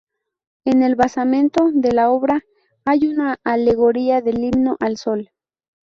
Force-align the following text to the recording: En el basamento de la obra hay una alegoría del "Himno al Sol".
En 0.65 0.81
el 0.81 0.95
basamento 0.95 1.69
de 1.75 1.91
la 1.91 2.09
obra 2.09 2.41
hay 2.85 3.01
una 3.05 3.39
alegoría 3.43 4.19
del 4.21 4.43
"Himno 4.43 4.75
al 4.79 4.97
Sol". 4.97 5.29